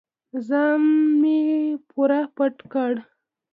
[0.47, 0.81] ځان
[1.19, 1.39] مې
[1.89, 2.91] پوره پټ کړ.